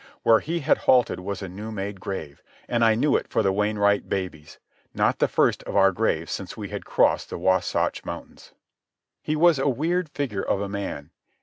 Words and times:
Where 0.23 0.39
he 0.39 0.61
had 0.61 0.79
halted 0.89 1.19
was 1.19 1.43
a 1.43 1.47
new 1.47 1.71
made 1.71 1.99
grave, 1.99 2.41
and 2.67 2.83
I 2.83 2.95
knew 2.95 3.15
it 3.15 3.27
for 3.27 3.43
the 3.43 3.51
Wainwright 3.53 4.09
baby's—not 4.09 5.19
the 5.19 5.27
first 5.27 5.61
of 5.65 5.75
our 5.75 5.91
graves 5.91 6.31
since 6.31 6.57
we 6.57 6.69
had 6.69 6.85
crossed 6.85 7.29
the 7.29 7.37
Wasatch 7.37 8.03
mountains. 8.03 8.51
He 9.21 9.35
was 9.35 9.59
a 9.59 9.69
weird 9.69 10.09
figure 10.09 10.41
of 10.41 10.59
a 10.59 10.67
man. 10.67 11.11